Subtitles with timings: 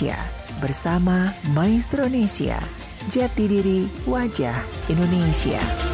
[0.00, 0.16] Indonesia
[0.64, 2.56] bersama Maestro Indonesia.
[3.12, 4.56] Jati diri wajah
[4.88, 5.89] Indonesia.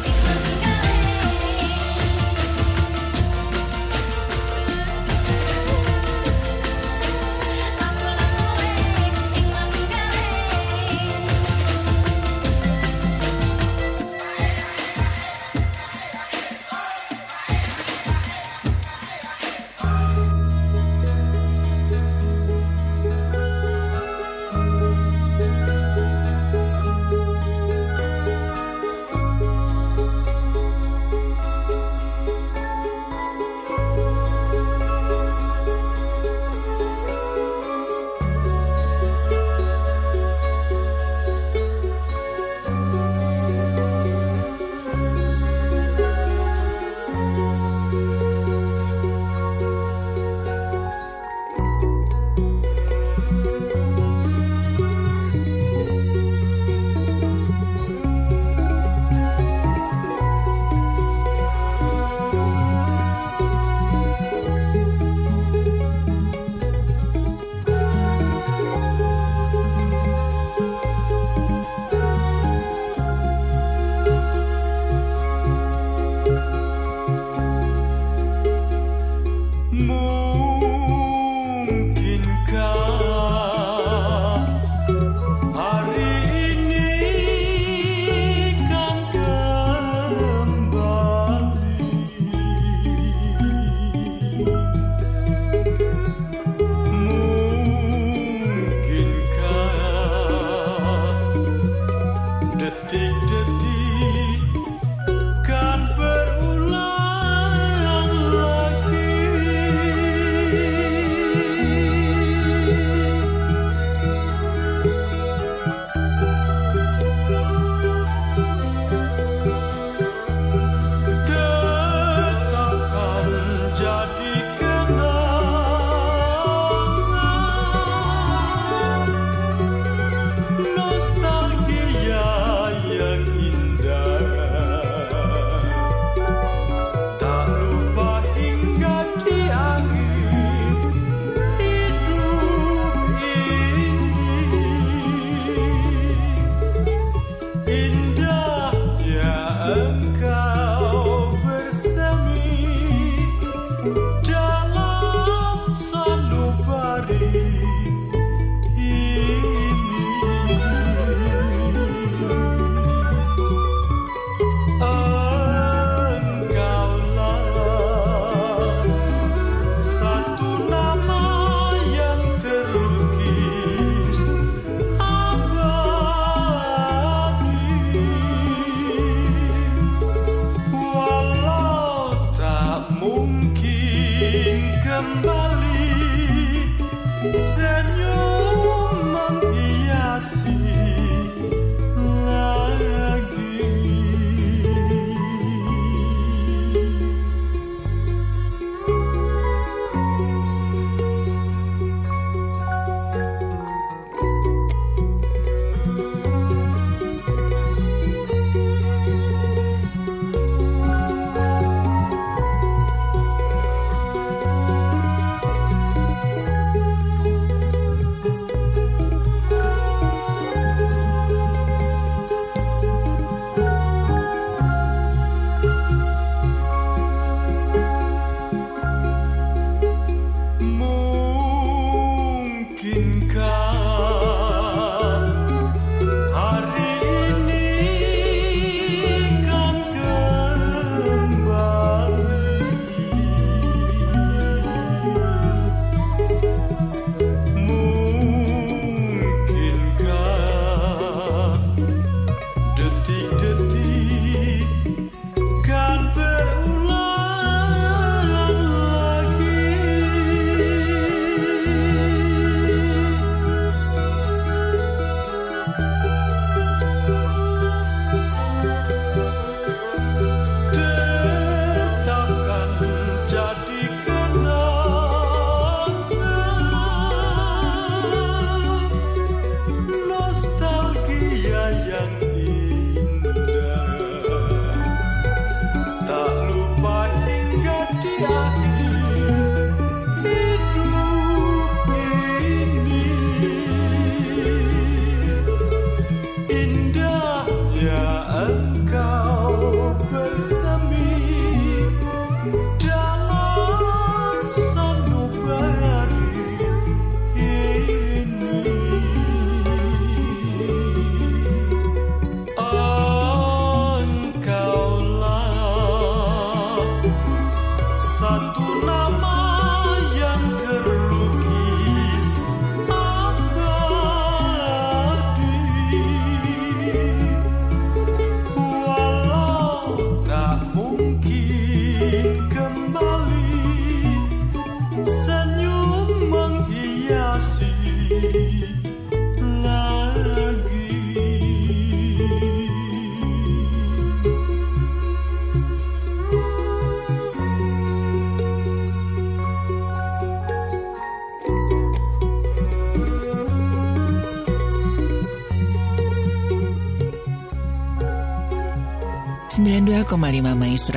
[360.41, 360.96] 92,5 Maestro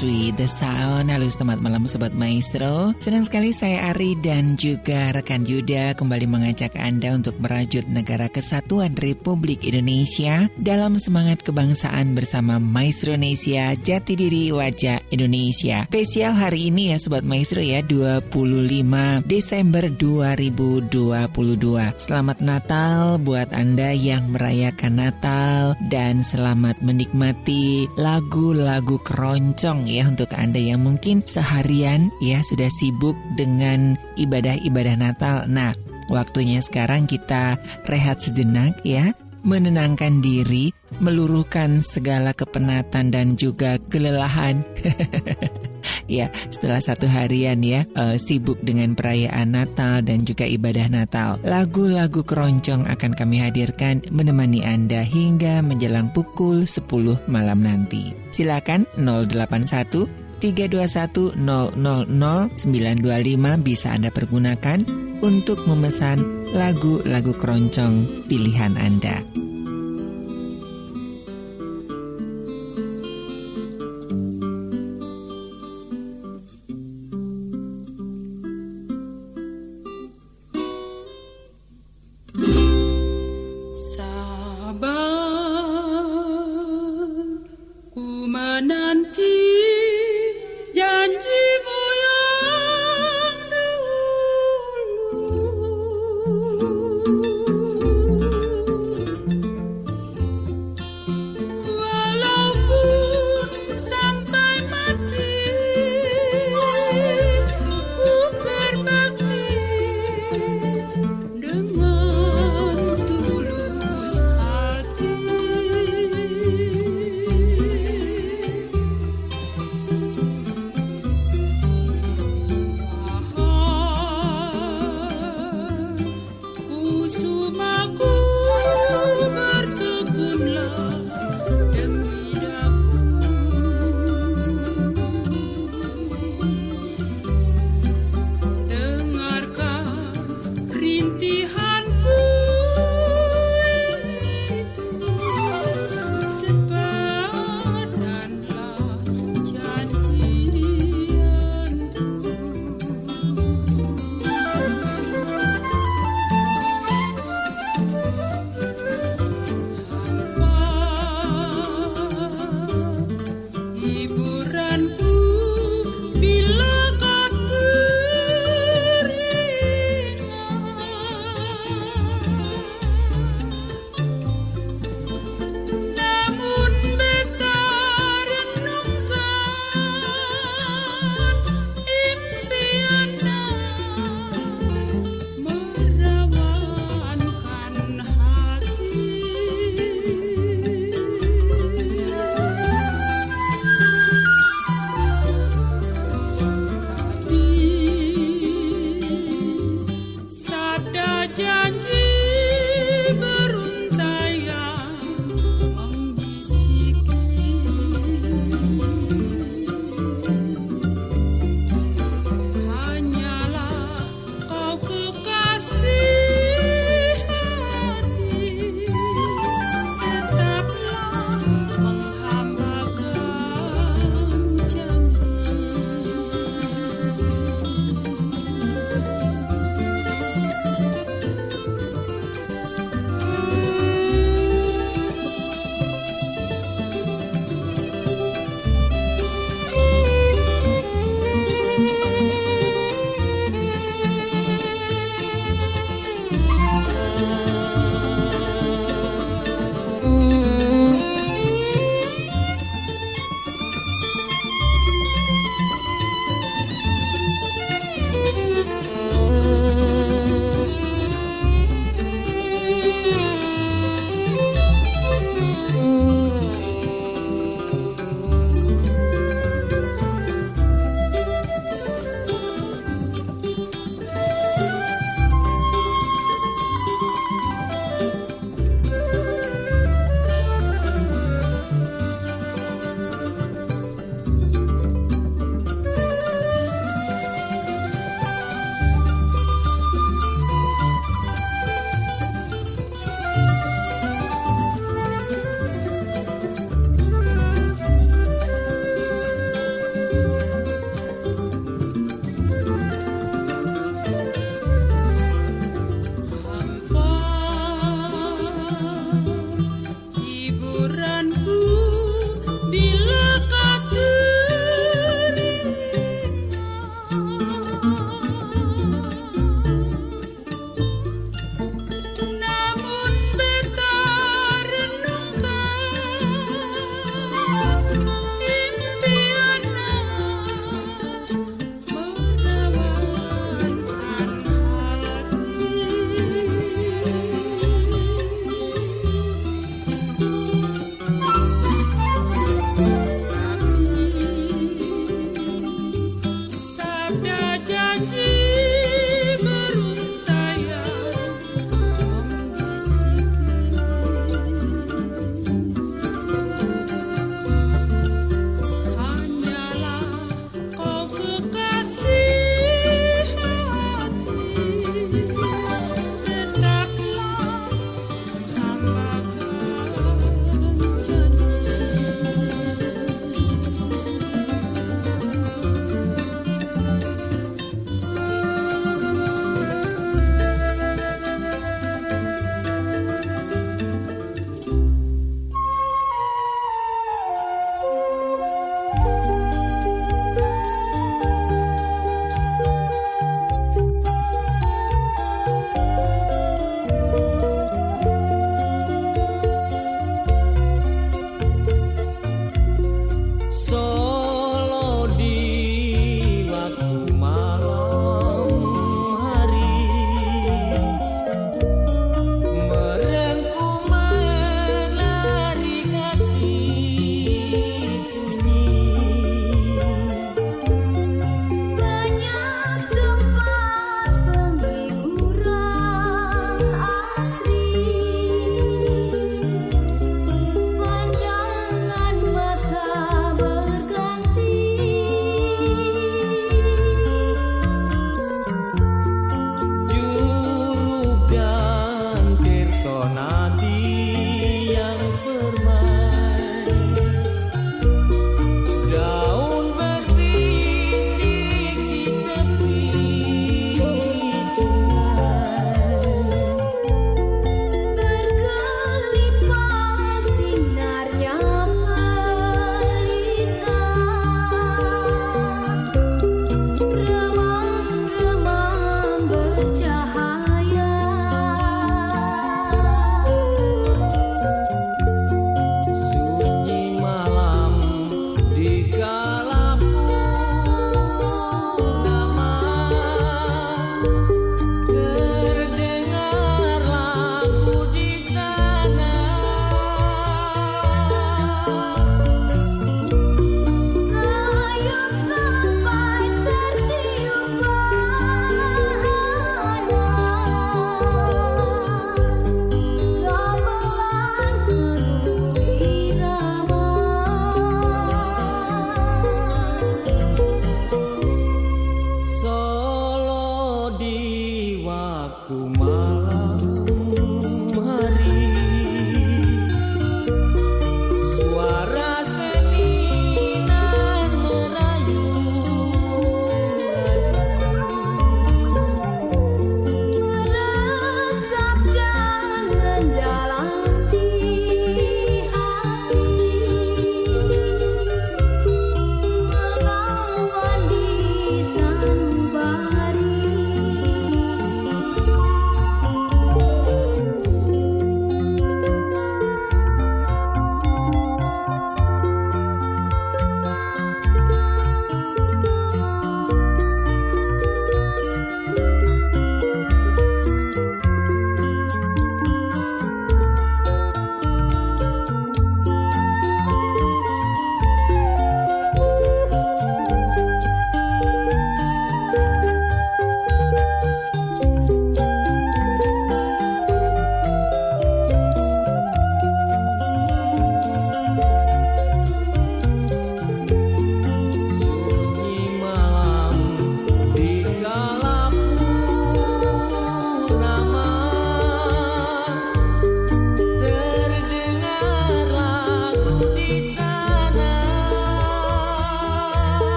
[0.00, 1.12] With the Sound.
[1.12, 2.96] Halo selamat malam Sobat Maestro.
[2.96, 8.96] Senang sekali saya Ari dan juga rekan Yuda Kembali mengajak Anda untuk merajut negara kesatuan
[8.96, 15.84] Republik Indonesia Dalam semangat kebangsaan bersama Maestro Indonesia Jati diri wajah Indonesia.
[15.92, 18.32] Spesial hari ini ya Sobat Maestro ya 25
[19.28, 20.88] Desember 2022
[22.00, 30.60] Selamat Natal buat Anda yang merayakan Natal Dan selamat menikmati lagu-lagu keroncong ya untuk Anda
[30.60, 35.48] yang mungkin seharian ya sudah sibuk dengan ibadah-ibadah Natal.
[35.48, 35.72] Nah,
[36.12, 37.56] waktunya sekarang kita
[37.88, 40.70] rehat sejenak ya, menenangkan diri,
[41.00, 44.62] meluruhkan segala kepenatan dan juga kelelahan.
[46.06, 51.38] ya setelah satu harian ya uh, sibuk dengan perayaan Natal dan juga ibadah Natal.
[51.44, 58.14] Lagu-lagu keroncong akan kami hadirkan menemani Anda hingga menjelang pukul 10 malam nanti.
[58.32, 64.82] Silakan 081 321 000 925 bisa Anda pergunakan
[65.22, 69.22] untuk memesan lagu-lagu keroncong pilihan Anda.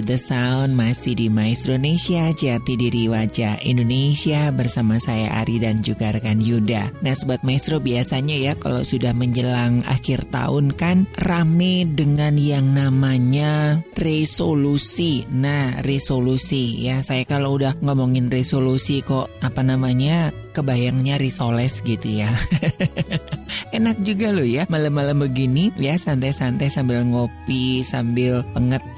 [0.00, 6.10] The Sound masih di Maestro Indonesia Jati Diri Wajah Indonesia bersama saya Ari dan juga
[6.10, 7.04] rekan Yuda.
[7.04, 13.84] Nah Sobat Maestro biasanya ya kalau sudah menjelang akhir tahun kan rame dengan yang namanya
[13.94, 15.24] resolusi.
[15.30, 22.30] Nah resolusi ya saya kalau udah ngomongin resolusi kok apa namanya kebayangnya risoles gitu ya.
[23.76, 28.89] Enak juga loh ya malam-malam begini ya santai-santai sambil ngopi, sambil pengeteh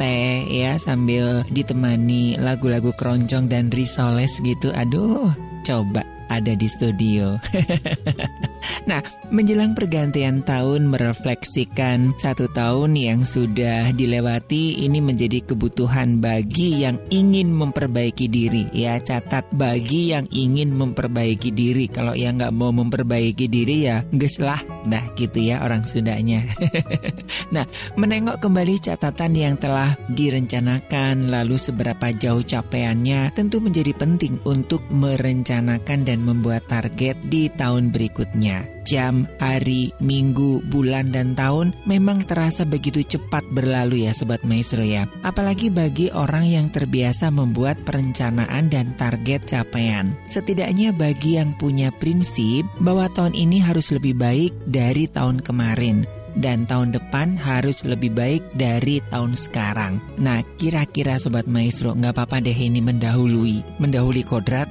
[0.52, 4.68] ya, sambil ditemani lagu-lagu keroncong dan risoles gitu.
[4.76, 5.32] Aduh,
[5.64, 7.40] coba ada di studio.
[8.82, 8.98] Nah,
[9.30, 17.54] menjelang pergantian tahun merefleksikan satu tahun yang sudah dilewati ini menjadi kebutuhan bagi yang ingin
[17.54, 18.66] memperbaiki diri.
[18.74, 21.86] Ya, catat bagi yang ingin memperbaiki diri.
[21.86, 24.58] Kalau yang nggak mau memperbaiki diri ya geslah.
[24.82, 26.42] Nah, gitu ya orang Sundanya.
[27.54, 34.82] nah, menengok kembali catatan yang telah direncanakan lalu seberapa jauh capaiannya tentu menjadi penting untuk
[34.90, 42.68] merencanakan dan membuat target di tahun berikutnya jam, hari, minggu, bulan, dan tahun memang terasa
[42.68, 45.08] begitu cepat berlalu ya Sobat Maestro ya.
[45.24, 50.12] Apalagi bagi orang yang terbiasa membuat perencanaan dan target capaian.
[50.28, 56.64] Setidaknya bagi yang punya prinsip bahwa tahun ini harus lebih baik dari tahun kemarin dan
[56.64, 60.00] tahun depan harus lebih baik dari tahun sekarang.
[60.16, 64.68] Nah, kira-kira Sobat Maestro nggak apa-apa deh ini mendahului, mendahului kodrat.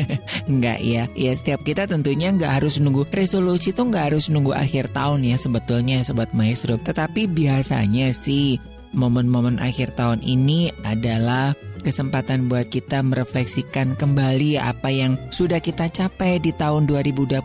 [0.54, 4.90] nggak ya, ya setiap kita tentunya nggak harus nunggu resolusi itu nggak harus nunggu akhir
[4.90, 6.80] tahun ya sebetulnya Sobat Maestro.
[6.80, 8.58] Tetapi biasanya sih
[8.94, 11.52] momen-momen akhir tahun ini adalah
[11.84, 17.44] kesempatan buat kita merefleksikan kembali apa yang sudah kita capai di tahun 2022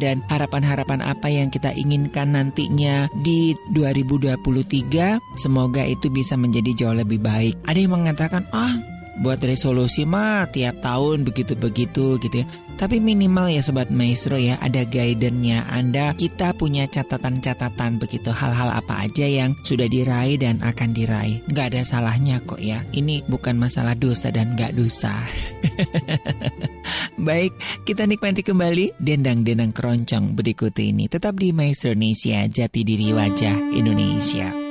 [0.00, 5.20] dan harapan-harapan apa yang kita inginkan nantinya di 2023.
[5.36, 7.60] Semoga itu bisa menjadi jauh lebih baik.
[7.68, 12.46] Ada yang mengatakan, "Ah, buat resolusi mah tiap tahun begitu-begitu gitu ya.
[12.78, 15.66] Tapi minimal ya sobat maestro ya ada guidance-nya.
[15.66, 21.42] Anda kita punya catatan-catatan begitu hal-hal apa aja yang sudah diraih dan akan diraih.
[21.50, 22.86] Gak ada salahnya kok ya.
[22.94, 25.10] Ini bukan masalah dosa dan gak dosa.
[27.18, 27.50] Baik,
[27.82, 31.10] kita nikmati kembali dendang-dendang keroncong berikut ini.
[31.10, 34.67] Tetap di Maestro Indonesia, jati diri wajah Indonesia.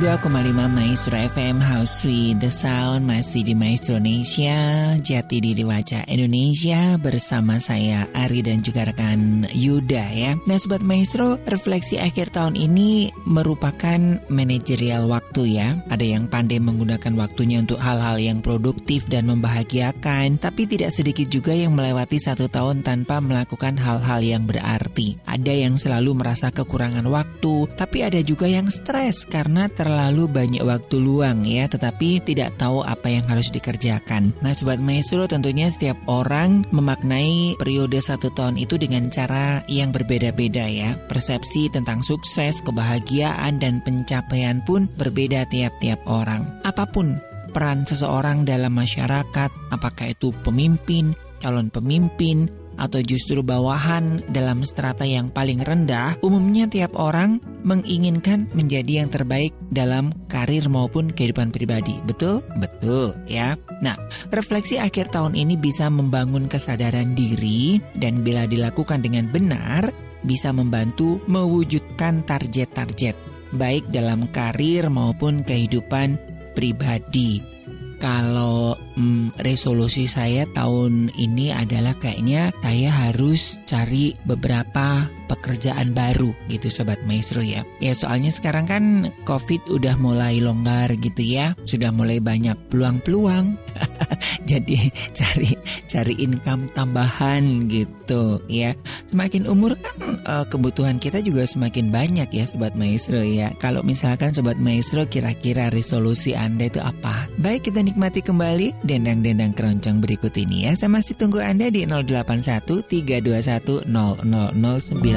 [0.00, 0.32] 92,5
[0.72, 4.56] Maestro FM House Suite The Sound masih di Maestro Indonesia
[4.96, 10.40] Jati diri wajah Indonesia bersama saya Ari dan juga rekan Yuda ya.
[10.48, 15.76] Nah Sobat Maestro refleksi akhir tahun ini merupakan manajerial waktu ya.
[15.92, 21.52] Ada yang pandai menggunakan waktunya untuk hal-hal yang produktif dan membahagiakan Tapi tidak sedikit juga
[21.52, 25.20] yang melewati satu tahun tanpa melakukan hal-hal yang berarti.
[25.28, 30.62] Ada yang selalu merasa kekurangan waktu Tapi ada juga yang stres karena karena terlalu banyak
[30.62, 34.30] waktu luang ya, tetapi tidak tahu apa yang harus dikerjakan.
[34.38, 40.70] Nah, sobat maestro, tentunya setiap orang memaknai periode satu tahun itu dengan cara yang berbeda-beda
[40.70, 40.94] ya.
[41.10, 46.46] Persepsi tentang sukses, kebahagiaan, dan pencapaian pun berbeda tiap-tiap orang.
[46.62, 47.18] Apa pun
[47.50, 52.46] peran seseorang dalam masyarakat, apakah itu pemimpin, calon pemimpin,
[52.80, 59.52] atau justru bawahan dalam strata yang paling rendah, umumnya tiap orang menginginkan menjadi yang terbaik
[59.68, 62.00] dalam karir maupun kehidupan pribadi.
[62.08, 62.40] Betul?
[62.56, 63.60] Betul, ya.
[63.84, 64.00] Nah,
[64.32, 69.92] refleksi akhir tahun ini bisa membangun kesadaran diri dan bila dilakukan dengan benar,
[70.24, 76.16] bisa membantu mewujudkan target-target baik dalam karir maupun kehidupan
[76.54, 77.59] pribadi.
[78.00, 86.66] Kalau hmm, resolusi saya tahun ini adalah kayaknya saya harus cari beberapa pekerjaan baru gitu
[86.66, 87.62] sobat maestro ya.
[87.78, 88.84] Ya soalnya sekarang kan
[89.22, 93.54] Covid udah mulai longgar gitu ya, sudah mulai banyak peluang-peluang.
[94.50, 95.54] Jadi cari
[95.86, 98.74] cari income tambahan gitu ya.
[99.06, 99.94] Semakin umur kan
[100.26, 103.54] eh, kebutuhan kita juga semakin banyak ya sobat maestro ya.
[103.62, 107.30] Kalau misalkan sobat maestro kira-kira resolusi Anda itu apa?
[107.38, 110.74] Baik kita nikmati kembali dendang-dendang keroncong berikut ini ya.
[110.74, 113.86] Saya masih tunggu Anda di 081 321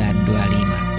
[0.04, 0.93] 925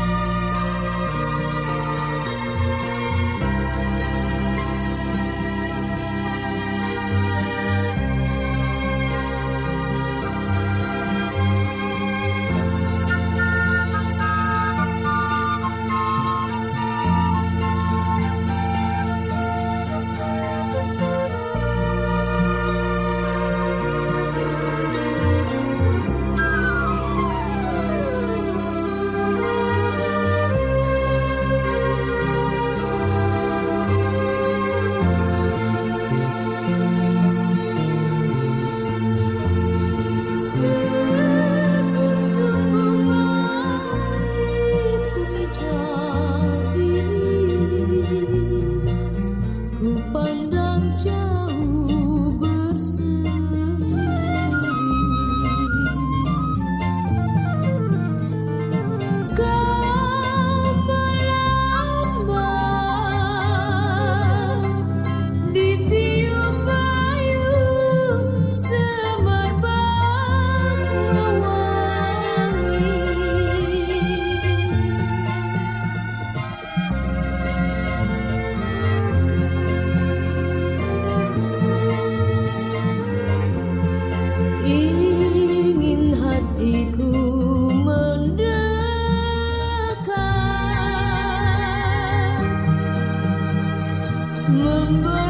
[94.86, 95.23] on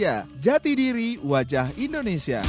[0.00, 2.40] Indonesia, jati diri wajah Indonesia.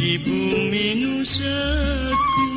[0.00, 2.48] di bumi nusaku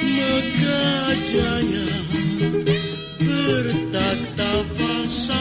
[0.02, 1.94] Mekah Jaya
[3.22, 5.41] bertata fasa.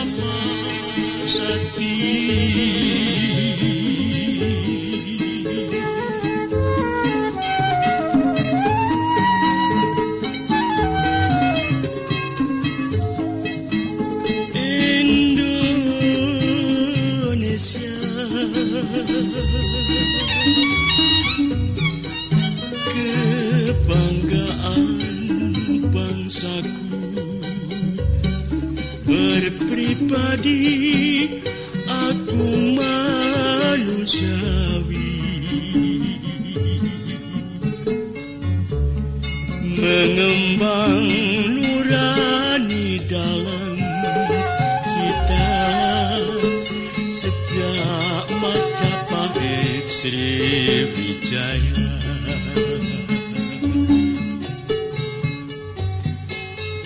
[51.30, 51.78] jaya.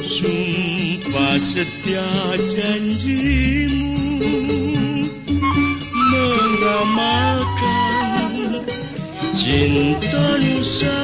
[0.05, 2.05] Sumpah setia
[2.45, 3.89] janjimu
[6.13, 7.33] Mengamalkan
[9.33, 11.04] cinta Nusa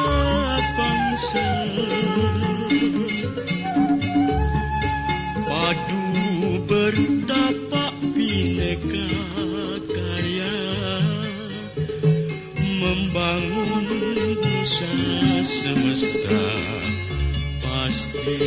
[6.91, 9.07] bertapak bineka
[9.95, 10.57] karya
[12.83, 13.87] membangun
[14.43, 14.91] nusa
[15.39, 16.43] semesta
[17.63, 18.43] pasti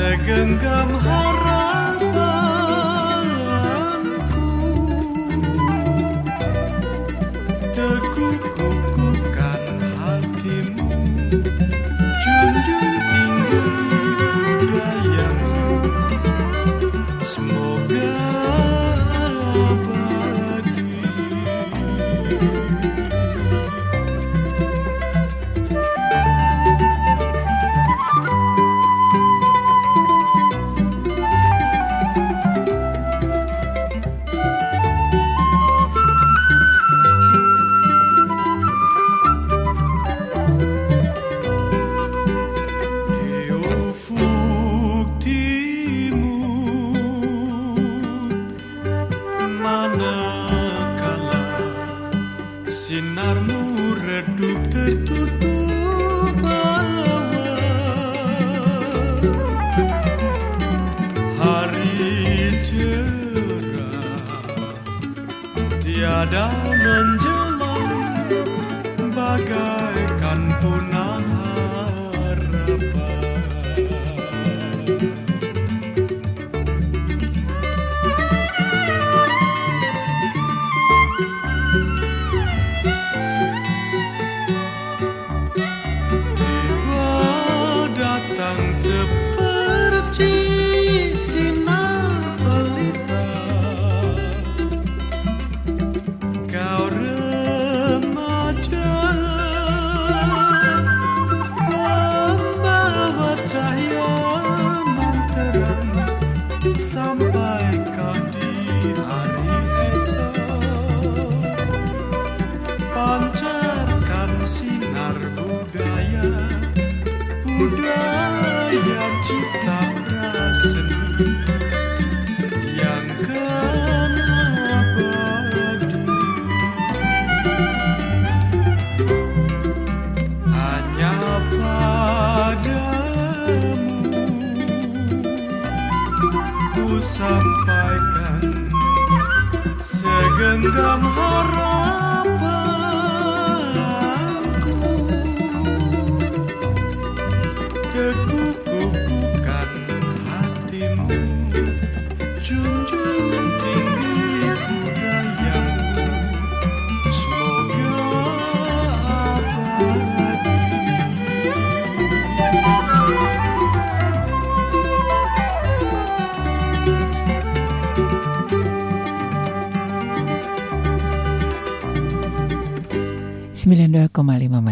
[0.00, 1.49] تقمقم هالرب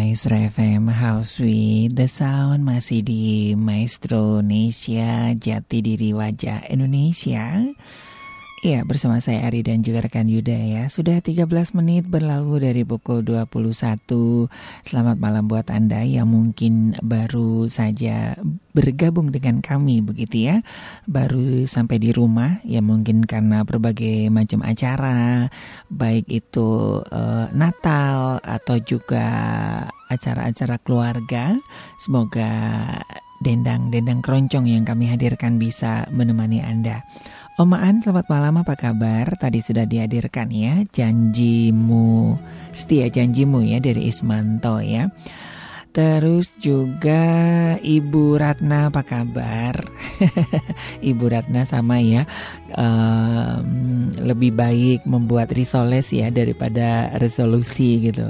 [0.09, 7.61] Maestro FM House with the Sound masih di Maestro Indonesia Jati Diri Wajah Indonesia
[8.59, 10.83] Ya, bersama saya Ari dan juga rekan Yuda ya.
[10.91, 11.47] Sudah 13
[11.79, 14.51] menit berlalu dari pukul 21.
[14.83, 18.35] Selamat malam buat Anda yang mungkin baru saja
[18.75, 20.59] bergabung dengan kami begitu ya.
[21.07, 25.47] Baru sampai di rumah ya mungkin karena berbagai macam acara
[25.87, 29.27] baik itu eh, Natal atau juga
[30.11, 31.55] acara-acara keluarga.
[31.95, 32.51] Semoga
[33.39, 37.07] dendang-dendang keroncong yang kami hadirkan bisa menemani Anda.
[37.59, 39.35] Omaan, selamat malam, apa kabar?
[39.35, 42.39] Tadi sudah dihadirkan ya, janjimu,
[42.71, 45.11] setia janjimu ya dari Ismanto ya.
[45.91, 47.19] Terus juga
[47.83, 49.75] Ibu Ratna apa kabar?
[51.11, 52.23] Ibu Ratna sama ya,
[52.79, 58.23] um, lebih baik membuat risoles ya daripada resolusi gitu.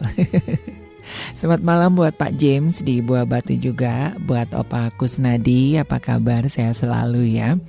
[1.37, 6.49] Selamat malam buat Pak James di Buah Batu juga, buat Opa Kusnadi, apa kabar?
[6.49, 7.61] Saya selalu ya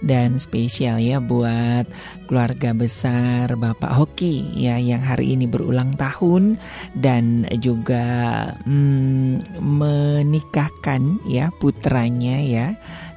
[0.00, 1.84] dan spesial ya buat
[2.26, 6.56] keluarga besar Bapak Hoki ya yang hari ini berulang tahun
[6.96, 8.04] dan juga
[8.64, 12.66] hmm, menikahkan ya putranya ya.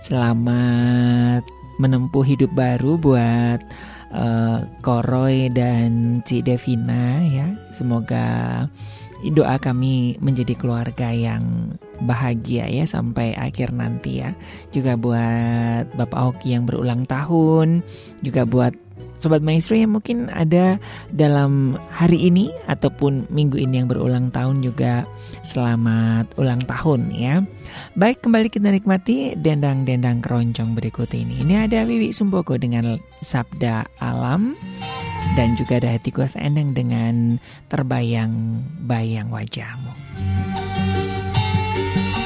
[0.03, 1.47] Selamat
[1.79, 3.59] menempuh hidup baru buat
[4.13, 7.47] uh, Koroy dan Ci Devina ya.
[7.73, 8.67] Semoga
[9.31, 14.35] doa kami menjadi keluarga yang bahagia ya sampai akhir nanti ya.
[14.69, 17.81] Juga buat Bapak Hoki yang berulang tahun,
[18.21, 18.73] juga buat
[19.23, 20.75] Sobat Maestro yang mungkin ada
[21.15, 25.07] dalam hari ini ataupun minggu ini yang berulang tahun juga
[25.47, 27.39] selamat ulang tahun ya.
[27.95, 31.39] Baik kembali kita nikmati dendang-dendang keroncong berikut ini.
[31.39, 34.59] Ini ada Wiwi Sumboko dengan Sabda Alam
[35.39, 37.39] dan juga ada Hati Kuasa Endang dengan
[37.71, 40.52] Terbayang-bayang wajahmu.
[41.93, 42.22] Thank you.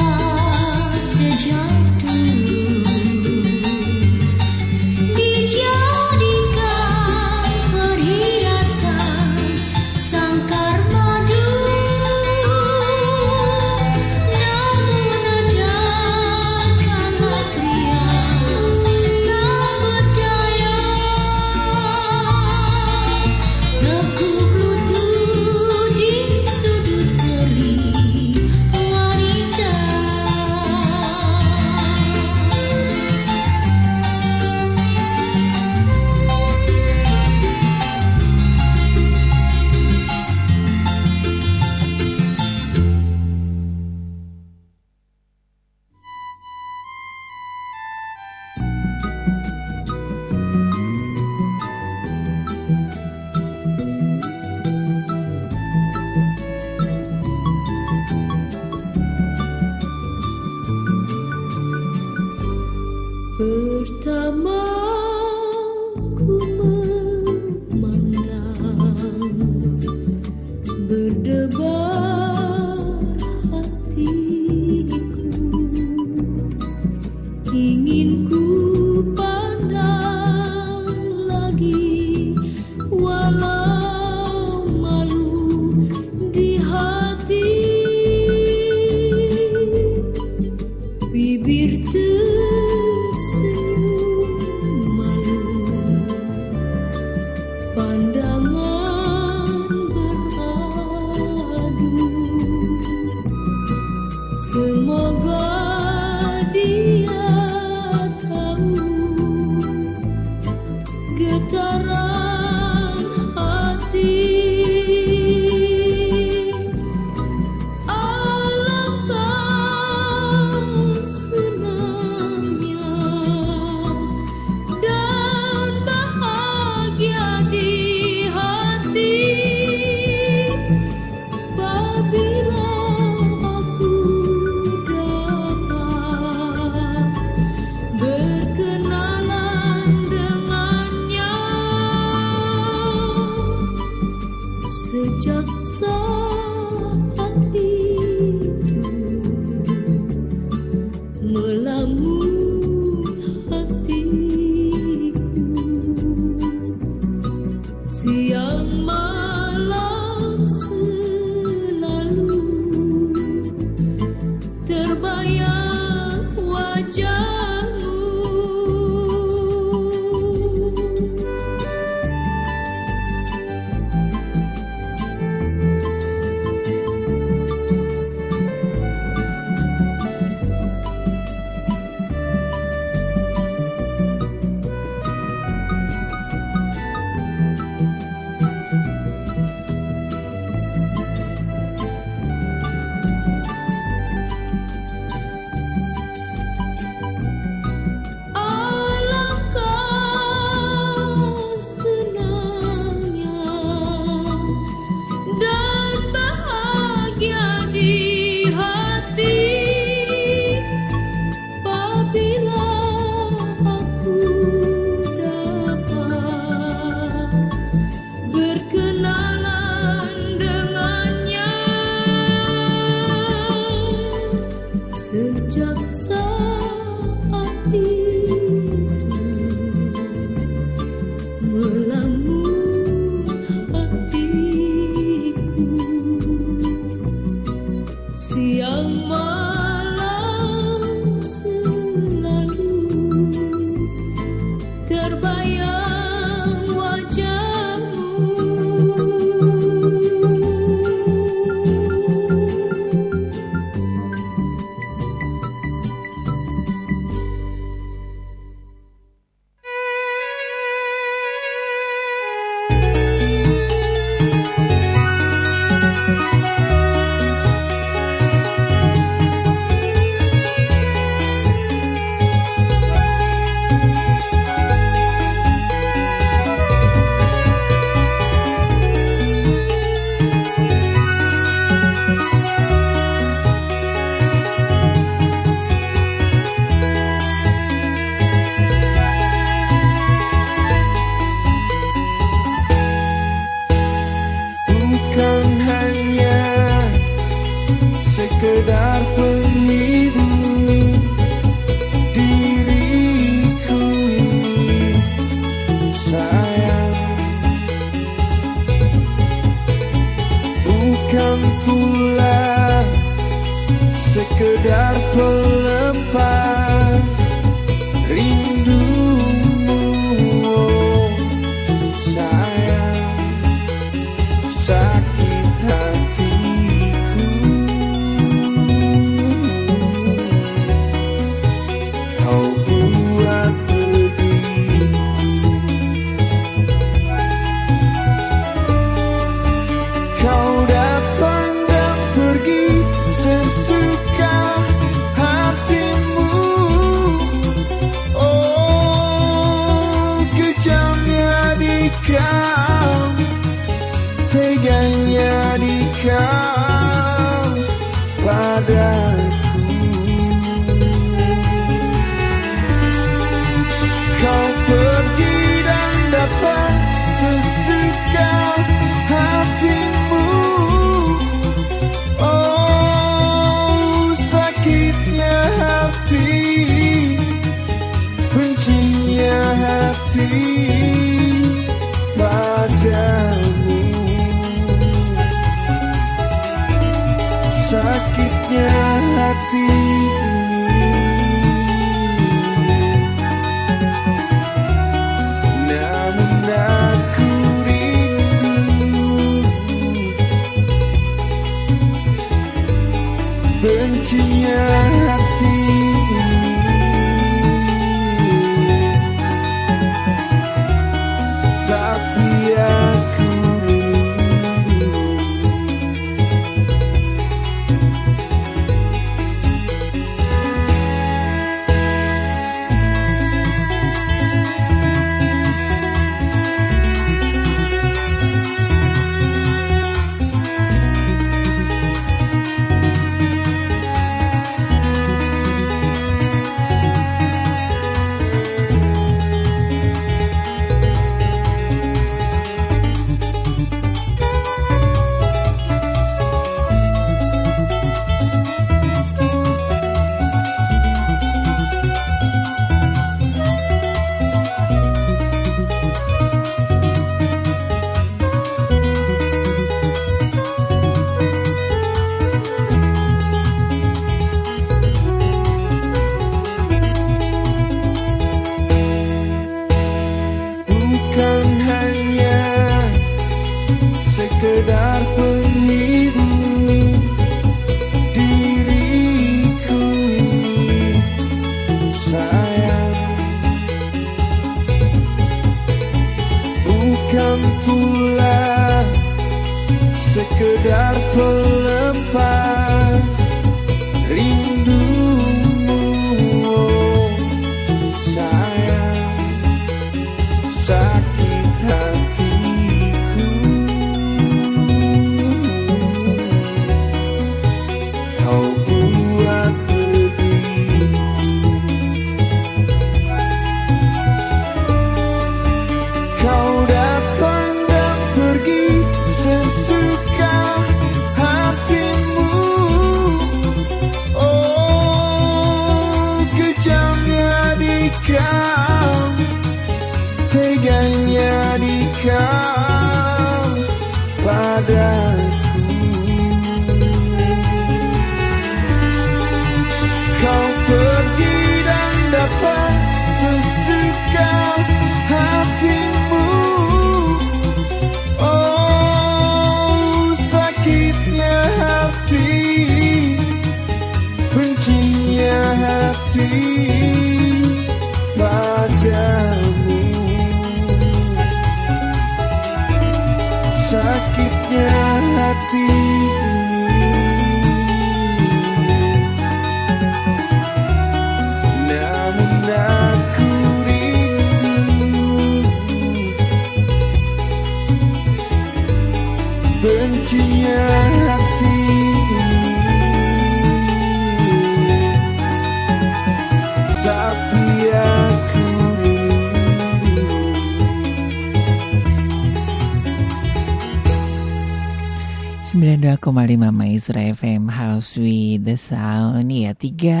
[595.92, 599.28] 92,5 Maestro FM House with the Sound.
[599.28, 600.00] Ya tiga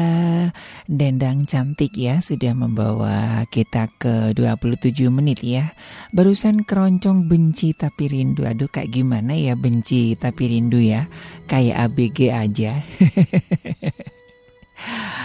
[0.88, 5.76] dendang cantik ya sudah membawa kita ke 27 menit ya.
[6.16, 8.48] Barusan keroncong benci tapi rindu.
[8.48, 11.12] Aduh kayak gimana ya benci tapi rindu ya?
[11.44, 12.80] Kayak ABG aja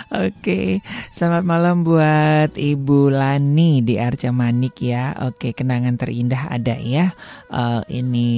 [0.07, 0.79] Oke,
[1.11, 5.11] selamat malam buat Ibu Lani di Arca Manik ya.
[5.27, 7.11] Oke, kenangan terindah ada ya.
[7.51, 8.29] Eh, ini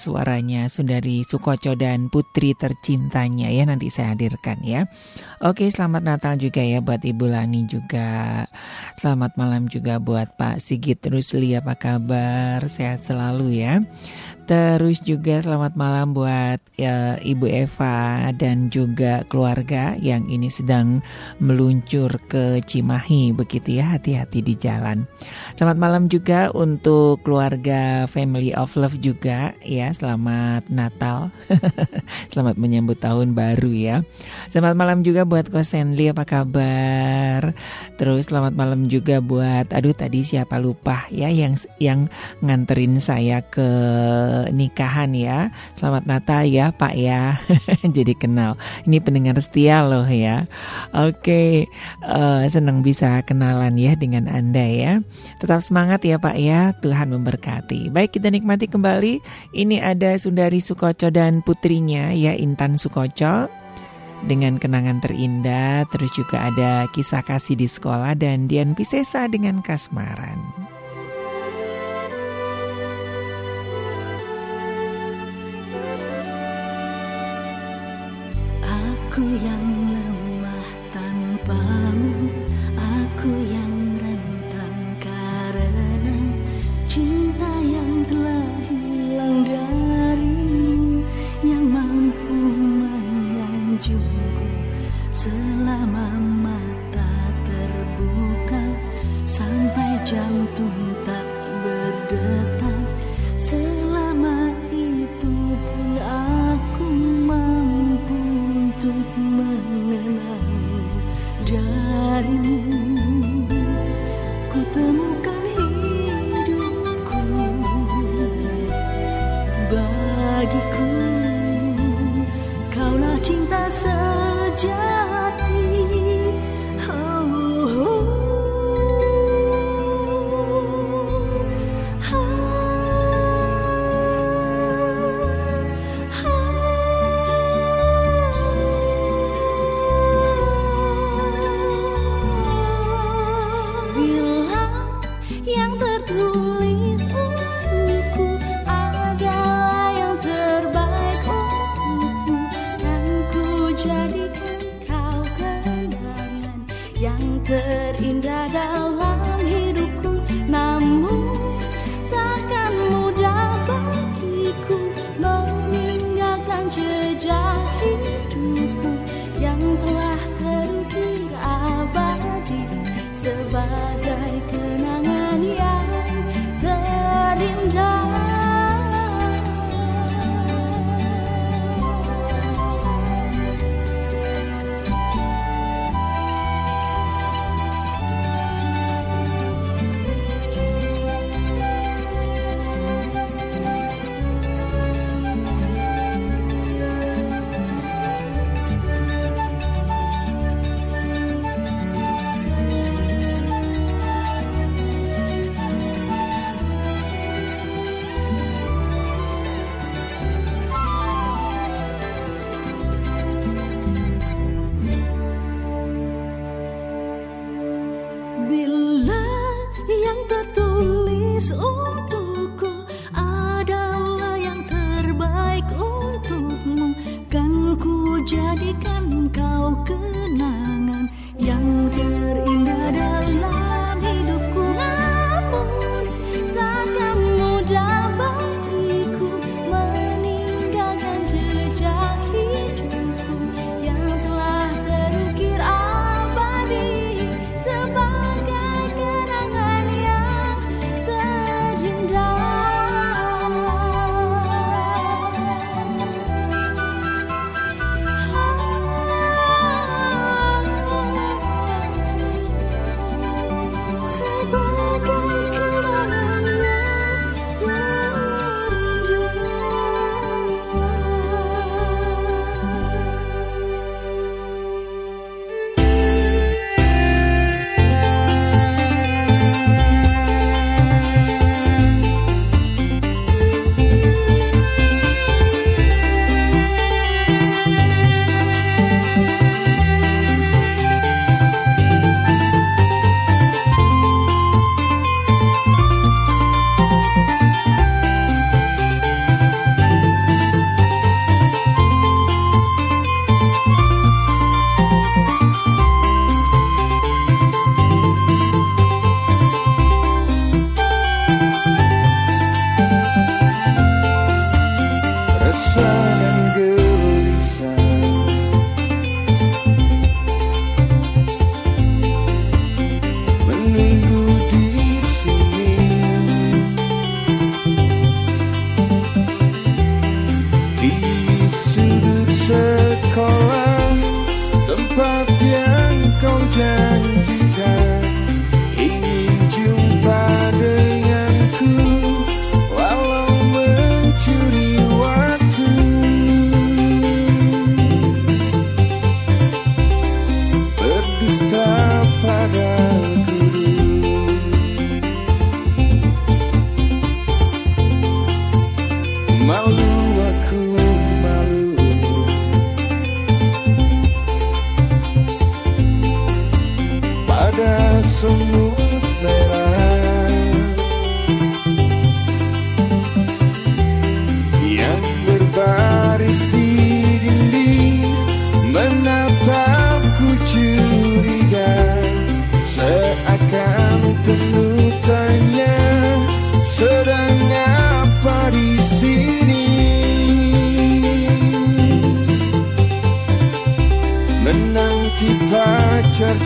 [0.00, 4.88] suaranya Sundari Sukoco dan Putri tercintanya ya nanti saya hadirkan ya.
[5.44, 8.48] Oke, selamat Natal juga ya buat Ibu Lani juga.
[8.96, 12.64] Selamat malam juga buat Pak Sigit Rusli apa kabar?
[12.72, 13.84] Sehat selalu ya.
[14.46, 21.02] Terus juga selamat malam buat ya, Ibu Eva dan juga keluarga yang ini sedang
[21.42, 25.10] meluncur ke Cimahi begitu ya hati-hati di jalan.
[25.58, 31.34] Selamat malam juga untuk keluarga Family of Love juga ya selamat Natal.
[32.30, 33.96] selamat menyambut tahun baru ya.
[34.46, 37.50] Selamat malam juga buat Kosenli apa kabar?
[37.98, 42.06] Terus selamat malam juga buat aduh tadi siapa lupa ya yang yang
[42.46, 43.66] nganterin saya ke
[44.52, 45.48] nikahan ya.
[45.72, 47.40] Selamat Natal ya Pak ya.
[47.96, 48.60] Jadi kenal.
[48.84, 50.44] Ini pendengar setia loh ya.
[50.92, 51.66] Oke,
[52.04, 54.92] eh, senang bisa kenalan ya dengan Anda ya.
[55.40, 56.76] Tetap semangat ya Pak ya.
[56.84, 57.88] Tuhan memberkati.
[57.88, 59.24] Baik kita nikmati kembali.
[59.56, 63.66] Ini ada Sundari Sukoco dan putrinya ya Intan Sukoco
[64.24, 70.75] dengan kenangan terindah, terus juga ada kisah kasih di sekolah dan Dian Pisesa dengan kasmaran.
[79.16, 79.65] Aku yang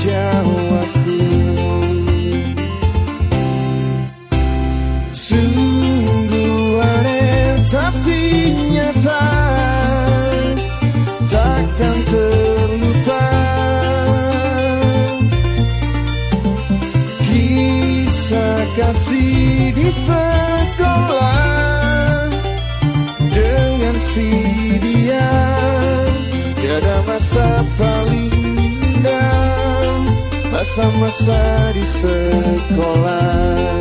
[0.00, 1.20] jawabku.
[5.12, 8.20] Sungguh aneh tapi
[8.72, 9.24] nyata
[11.28, 13.28] takkan terlupa
[17.28, 21.44] kisah kasih di sekolah
[23.28, 24.49] dengan si
[30.60, 33.80] masa-masa di sekolah.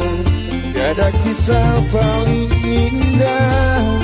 [0.71, 3.99] Tiada kisah paling indah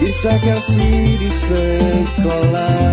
[0.00, 2.88] kisah kasih di sekolah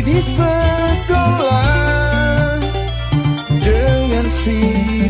[0.00, 1.60] di sekolah.
[3.60, 4.60] Dengan si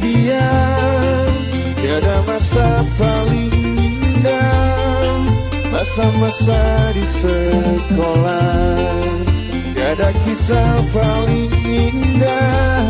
[0.03, 0.51] dia
[1.79, 5.23] tiada masa paling indah.
[5.71, 8.59] Masa-masa di sekolah.
[9.75, 12.85] Tiada kisah paling indah.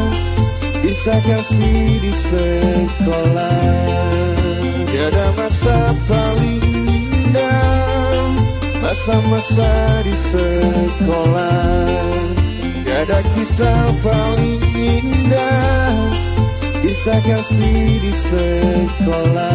[0.81, 3.63] Kisah kasih di sekolah.
[4.91, 6.70] Tiada masa paling
[8.91, 11.87] masa-masa di sekolah.
[12.83, 15.95] Tiada kisah paling indah.
[16.83, 19.51] Kisah kasih di sekolah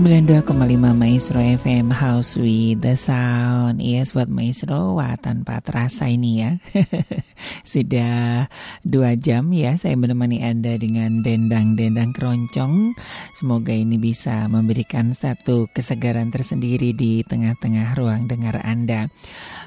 [0.00, 3.84] 92,5 Maestro FM House with the Sound.
[3.84, 6.56] Yes buat Maestro Wah tanpa terasa ini ya.
[7.68, 8.48] Sudah
[8.80, 12.96] dua jam ya Saya menemani Anda dengan dendang-dendang keroncong.
[13.36, 19.12] Semoga ini bisa memberikan satu kesegaran tersendiri Di tengah-tengah ruang dengar Anda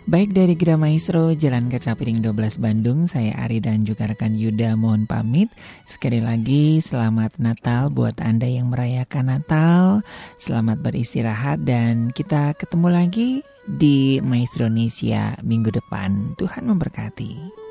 [0.04, 4.76] Baik dari Gra Maestro, Jalan Kaca Piring 12 Bandung, saya Ari dan juga rekan Yuda
[4.76, 5.48] mohon pamit.
[5.88, 10.04] Sekali lagi selamat Natal buat Anda yang merayakan Natal.
[10.36, 13.30] Selamat beristirahat dan kita ketemu lagi
[13.64, 16.36] di Maestro Indonesia minggu depan.
[16.36, 17.63] Tuhan memberkati.